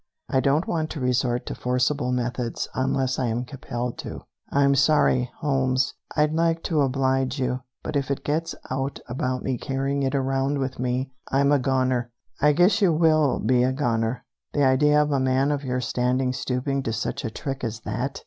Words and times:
"I 0.29 0.39
don't 0.39 0.67
want 0.67 0.89
to 0.89 0.99
resort 0.99 1.45
to 1.45 1.53
forcible 1.53 2.11
methods 2.11 2.67
unless 2.73 3.19
I 3.19 3.27
am 3.27 3.45
compelled 3.45 3.99
to." 3.99 4.21
"I'm 4.49 4.73
sorry, 4.73 5.29
Holmes. 5.41 5.93
I'd 6.15 6.33
like 6.33 6.63
to 6.63 6.81
oblige 6.81 7.37
you, 7.37 7.59
but 7.83 7.95
if 7.95 8.07
this 8.07 8.17
gets 8.23 8.55
out 8.71 8.99
about 9.07 9.43
me 9.43 9.59
carrying 9.59 10.01
it 10.01 10.15
around 10.15 10.57
with 10.57 10.79
me, 10.79 11.11
I'm 11.29 11.51
a 11.51 11.59
goner." 11.59 12.09
"I 12.39 12.53
guess 12.53 12.81
you 12.81 12.91
will 12.91 13.37
be 13.39 13.61
a 13.63 13.71
goner. 13.71 14.25
The 14.53 14.63
idea 14.63 14.99
of 14.99 15.11
a 15.11 15.19
man 15.19 15.51
of 15.51 15.63
your 15.63 15.81
standing 15.81 16.33
stooping 16.33 16.81
to 16.81 16.93
such 16.93 17.23
a 17.23 17.29
trick 17.29 17.63
as 17.63 17.81
that! 17.81 18.19